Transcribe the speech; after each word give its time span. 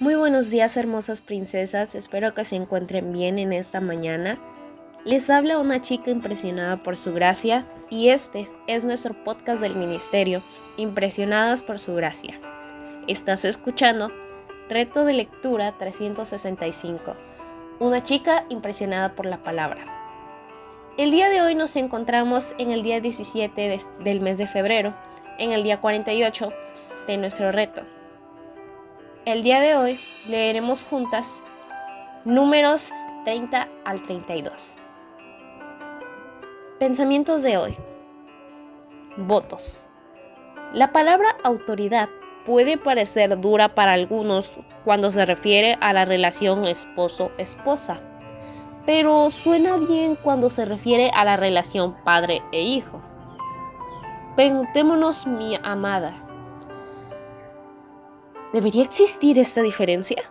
Muy 0.00 0.14
buenos 0.14 0.48
días 0.48 0.76
hermosas 0.76 1.20
princesas, 1.20 1.96
espero 1.96 2.32
que 2.32 2.44
se 2.44 2.54
encuentren 2.54 3.12
bien 3.12 3.36
en 3.40 3.52
esta 3.52 3.80
mañana. 3.80 4.38
Les 5.04 5.28
habla 5.28 5.58
una 5.58 5.82
chica 5.82 6.12
impresionada 6.12 6.84
por 6.84 6.96
su 6.96 7.12
gracia 7.12 7.66
y 7.90 8.10
este 8.10 8.48
es 8.68 8.84
nuestro 8.84 9.24
podcast 9.24 9.60
del 9.60 9.74
ministerio, 9.74 10.40
Impresionadas 10.76 11.64
por 11.64 11.80
su 11.80 11.96
gracia. 11.96 12.38
Estás 13.08 13.44
escuchando 13.44 14.12
Reto 14.68 15.04
de 15.04 15.14
Lectura 15.14 15.76
365, 15.76 17.16
una 17.80 18.00
chica 18.00 18.44
impresionada 18.50 19.16
por 19.16 19.26
la 19.26 19.42
palabra. 19.42 19.84
El 20.96 21.10
día 21.10 21.28
de 21.28 21.42
hoy 21.42 21.56
nos 21.56 21.74
encontramos 21.74 22.54
en 22.58 22.70
el 22.70 22.84
día 22.84 23.00
17 23.00 23.80
del 23.98 24.20
mes 24.20 24.38
de 24.38 24.46
febrero, 24.46 24.94
en 25.40 25.50
el 25.50 25.64
día 25.64 25.80
48 25.80 26.52
de 27.08 27.16
nuestro 27.16 27.50
reto. 27.50 27.97
El 29.28 29.42
día 29.42 29.60
de 29.60 29.76
hoy 29.76 30.00
leeremos 30.30 30.84
juntas 30.84 31.42
números 32.24 32.92
30 33.26 33.68
al 33.84 34.00
32. 34.00 34.76
Pensamientos 36.78 37.42
de 37.42 37.58
hoy. 37.58 37.76
Votos. 39.18 39.86
La 40.72 40.92
palabra 40.92 41.28
autoridad 41.44 42.08
puede 42.46 42.78
parecer 42.78 43.38
dura 43.38 43.74
para 43.74 43.92
algunos 43.92 44.50
cuando 44.86 45.10
se 45.10 45.26
refiere 45.26 45.76
a 45.82 45.92
la 45.92 46.06
relación 46.06 46.64
esposo-esposa, 46.64 48.00
pero 48.86 49.30
suena 49.30 49.76
bien 49.76 50.14
cuando 50.14 50.48
se 50.48 50.64
refiere 50.64 51.10
a 51.10 51.26
la 51.26 51.36
relación 51.36 51.94
padre 52.02 52.40
e 52.50 52.62
hijo. 52.62 53.02
Preguntémonos, 54.36 55.26
mi 55.26 55.58
amada, 55.62 56.14
¿Debería 58.52 58.82
existir 58.82 59.38
esta 59.38 59.60
diferencia? 59.60 60.22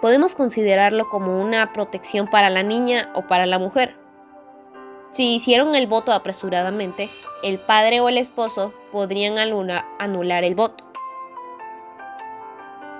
Podemos 0.00 0.34
considerarlo 0.34 1.08
como 1.08 1.40
una 1.40 1.72
protección 1.72 2.26
para 2.26 2.50
la 2.50 2.64
niña 2.64 3.12
o 3.14 3.28
para 3.28 3.46
la 3.46 3.60
mujer. 3.60 3.96
Si 5.12 5.36
hicieron 5.36 5.76
el 5.76 5.86
voto 5.86 6.12
apresuradamente, 6.12 7.08
el 7.44 7.58
padre 7.58 8.00
o 8.00 8.08
el 8.08 8.18
esposo 8.18 8.74
podrían 8.90 9.38
anular 9.38 10.44
el 10.44 10.56
voto, 10.56 10.84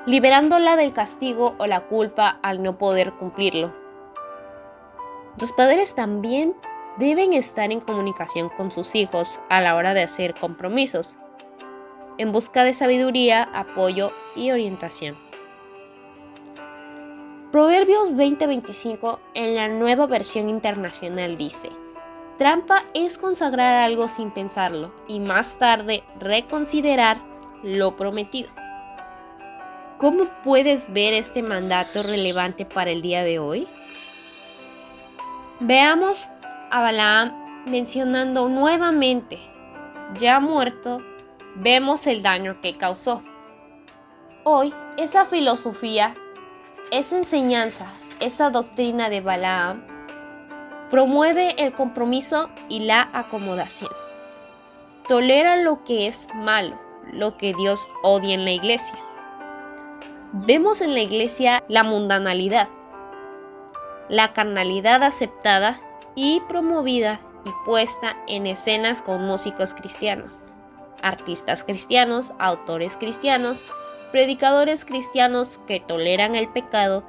liberándola 0.06 0.76
del 0.76 0.92
castigo 0.92 1.56
o 1.58 1.66
la 1.66 1.80
culpa 1.80 2.38
al 2.42 2.62
no 2.62 2.78
poder 2.78 3.12
cumplirlo. 3.14 3.72
Los 5.40 5.52
padres 5.52 5.96
también 5.96 6.54
deben 6.98 7.32
estar 7.32 7.72
en 7.72 7.80
comunicación 7.80 8.48
con 8.48 8.70
sus 8.70 8.94
hijos 8.94 9.40
a 9.48 9.60
la 9.60 9.74
hora 9.74 9.92
de 9.92 10.02
hacer 10.02 10.34
compromisos 10.34 11.18
en 12.18 12.32
busca 12.32 12.64
de 12.64 12.74
sabiduría, 12.74 13.48
apoyo 13.54 14.12
y 14.36 14.50
orientación. 14.50 15.16
Proverbios 17.50 18.10
20:25 18.10 19.20
en 19.32 19.54
la 19.54 19.68
nueva 19.68 20.06
versión 20.06 20.50
internacional 20.50 21.38
dice, 21.38 21.70
Trampa 22.36 22.82
es 22.92 23.16
consagrar 23.16 23.82
algo 23.84 24.06
sin 24.06 24.30
pensarlo 24.30 24.92
y 25.08 25.18
más 25.18 25.58
tarde 25.58 26.04
reconsiderar 26.20 27.18
lo 27.62 27.96
prometido. 27.96 28.50
¿Cómo 29.96 30.26
puedes 30.44 30.92
ver 30.92 31.14
este 31.14 31.42
mandato 31.42 32.02
relevante 32.02 32.64
para 32.64 32.90
el 32.90 33.02
día 33.02 33.24
de 33.24 33.38
hoy? 33.38 33.66
Veamos 35.58 36.30
a 36.70 36.80
Balaam 36.80 37.32
mencionando 37.66 38.48
nuevamente, 38.48 39.38
ya 40.14 40.38
muerto, 40.38 41.02
vemos 41.56 42.06
el 42.06 42.22
daño 42.22 42.60
que 42.60 42.76
causó. 42.76 43.22
Hoy, 44.44 44.74
esa 44.96 45.24
filosofía, 45.24 46.14
esa 46.90 47.18
enseñanza, 47.18 47.86
esa 48.20 48.50
doctrina 48.50 49.10
de 49.10 49.20
Balaam 49.20 49.84
promueve 50.90 51.62
el 51.62 51.72
compromiso 51.72 52.48
y 52.68 52.80
la 52.80 53.10
acomodación. 53.12 53.90
Tolera 55.06 55.56
lo 55.56 55.84
que 55.84 56.06
es 56.06 56.28
malo, 56.34 56.78
lo 57.12 57.36
que 57.36 57.52
Dios 57.52 57.90
odia 58.02 58.34
en 58.34 58.44
la 58.44 58.52
iglesia. 58.52 58.98
Vemos 60.32 60.80
en 60.80 60.94
la 60.94 61.00
iglesia 61.00 61.64
la 61.68 61.82
mundanalidad, 61.82 62.68
la 64.08 64.32
carnalidad 64.32 65.02
aceptada 65.02 65.80
y 66.14 66.40
promovida 66.48 67.20
y 67.44 67.50
puesta 67.64 68.16
en 68.26 68.46
escenas 68.46 69.02
con 69.02 69.24
músicos 69.24 69.74
cristianos 69.74 70.52
artistas 71.02 71.64
cristianos, 71.64 72.32
autores 72.38 72.96
cristianos, 72.96 73.62
predicadores 74.12 74.84
cristianos 74.84 75.58
que 75.66 75.80
toleran 75.80 76.34
el 76.34 76.48
pecado 76.48 77.04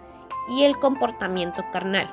y 0.49 0.63
el 0.63 0.77
comportamiento 0.77 1.63
carnal, 1.71 2.09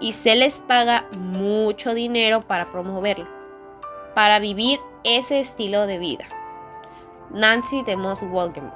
y 0.00 0.12
se 0.12 0.36
les 0.36 0.60
paga 0.60 1.06
mucho 1.12 1.94
dinero 1.94 2.42
para 2.42 2.66
promoverlo, 2.66 3.28
para 4.14 4.38
vivir 4.38 4.80
ese 5.04 5.40
estilo 5.40 5.86
de 5.86 5.98
vida. 5.98 6.26
Nancy 7.30 7.82
de 7.82 7.96
Moss 7.96 8.22
Wolgemuth. 8.22 8.72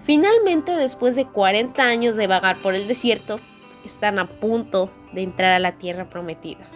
Finalmente, 0.00 0.72
después 0.72 1.16
de 1.16 1.26
40 1.26 1.82
años 1.82 2.16
de 2.16 2.26
vagar 2.26 2.56
por 2.56 2.74
el 2.74 2.86
desierto, 2.86 3.40
están 3.84 4.18
a 4.18 4.26
punto 4.26 4.90
de 5.12 5.22
entrar 5.22 5.52
a 5.52 5.58
la 5.58 5.72
tierra 5.72 6.10
prometida. 6.10 6.66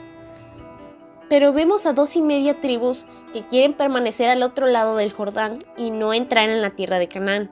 Pero 1.29 1.53
vemos 1.53 1.87
a 1.87 1.93
dos 1.93 2.17
y 2.17 2.23
media 2.23 2.61
tribus 2.61 3.07
que 3.33 3.47
quieren 3.47 3.75
permanecer 3.75 4.31
al 4.31 4.43
otro 4.43 4.67
lado 4.67 4.97
del 4.97 5.13
Jordán 5.13 5.59
y 5.77 5.91
no 5.91 6.15
entrar 6.15 6.49
en 6.49 6.63
la 6.63 6.71
tierra 6.71 6.99
de 6.99 7.09
Canaán. 7.09 7.51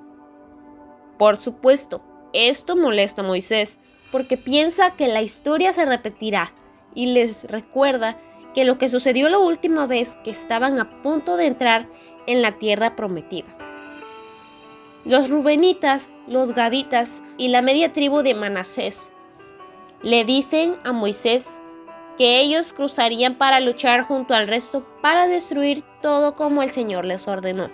Por 1.18 1.36
supuesto, 1.36 2.02
esto 2.32 2.76
molesta 2.76 3.22
a 3.22 3.24
Moisés 3.24 3.78
porque 4.12 4.36
piensa 4.36 4.90
que 4.90 5.08
la 5.08 5.22
historia 5.22 5.72
se 5.72 5.84
repetirá 5.84 6.52
y 6.94 7.06
les 7.06 7.50
recuerda 7.50 8.16
que 8.54 8.64
lo 8.64 8.78
que 8.78 8.88
sucedió 8.88 9.28
la 9.28 9.38
última 9.38 9.86
vez 9.86 10.16
que 10.24 10.30
estaban 10.30 10.78
a 10.78 11.02
punto 11.02 11.36
de 11.36 11.46
entrar 11.46 11.86
en 12.26 12.40
la 12.40 12.52
tierra 12.52 12.96
prometida. 12.96 13.46
Los 15.04 15.30
rubenitas, 15.30 16.08
los 16.26 16.52
gaditas 16.52 17.22
y 17.36 17.48
la 17.48 17.62
media 17.62 17.92
tribu 17.92 18.22
de 18.22 18.34
Manasés 18.34 19.12
le 20.02 20.24
dicen 20.24 20.76
a 20.84 20.92
Moisés 20.92 21.58
que 22.16 22.40
ellos 22.40 22.72
cruzarían 22.72 23.36
para 23.36 23.60
luchar 23.60 24.02
junto 24.02 24.34
al 24.34 24.48
resto 24.48 24.86
para 25.02 25.26
destruir 25.26 25.82
todo 26.02 26.34
como 26.34 26.62
el 26.62 26.70
Señor 26.70 27.04
les 27.04 27.28
ordenó, 27.28 27.70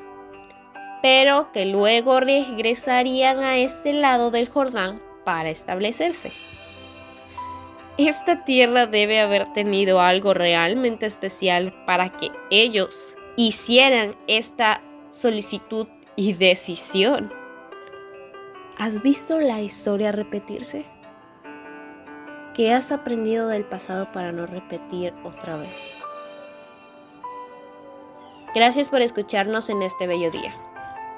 pero 1.03 1.53
que 1.53 1.67
luego 1.67 2.21
regresarían 2.21 3.41
a 3.41 3.59
este 3.59 3.93
lado 3.93 4.31
del 4.31 4.49
Jordán 4.49 5.01
para 5.25 5.51
establecerse. 5.51 6.33
Esta 7.99 8.45
tierra 8.45 8.87
debe 8.87 9.21
haber 9.21 9.53
tenido 9.53 10.01
algo 10.01 10.33
realmente 10.33 11.07
especial 11.07 11.75
para 11.85 12.09
que 12.09 12.31
ellos 12.51 13.17
hicieran 13.37 14.17
esta 14.27 14.81
solicitud 15.11 15.87
y 16.17 16.33
decisión. 16.33 17.31
¿Has 18.79 19.03
visto 19.03 19.39
la 19.39 19.61
historia 19.61 20.11
repetirse? 20.11 20.87
¿Qué 22.55 22.75
has 22.75 22.93
aprendido 22.93 23.49
del 23.49 23.65
pasado 23.65 24.13
para 24.13 24.31
no 24.31 24.45
repetir 24.45 25.15
otra 25.25 25.57
vez? 25.57 25.97
Gracias 28.55 28.91
por 28.91 29.01
escucharnos 29.01 29.71
en 29.71 29.81
este 29.81 30.07
bello 30.07 30.31
día. 30.31 30.55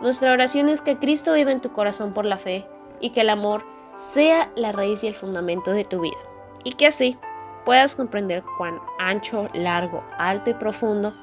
Nuestra 0.00 0.32
oración 0.32 0.68
es 0.68 0.80
que 0.80 0.96
Cristo 0.96 1.32
viva 1.32 1.50
en 1.50 1.60
tu 1.60 1.72
corazón 1.72 2.14
por 2.14 2.24
la 2.24 2.38
fe 2.38 2.64
y 3.00 3.10
que 3.10 3.22
el 3.22 3.30
amor 3.30 3.64
sea 3.98 4.52
la 4.54 4.70
raíz 4.70 5.02
y 5.02 5.08
el 5.08 5.14
fundamento 5.16 5.72
de 5.72 5.84
tu 5.84 6.02
vida. 6.02 6.16
Y 6.62 6.74
que 6.74 6.86
así 6.86 7.18
puedas 7.64 7.96
comprender 7.96 8.44
cuán 8.56 8.78
ancho, 9.00 9.48
largo, 9.54 10.04
alto 10.16 10.50
y 10.50 10.54
profundo 10.54 11.14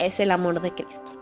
es 0.00 0.18
el 0.18 0.32
amor 0.32 0.60
de 0.60 0.72
Cristo. 0.72 1.19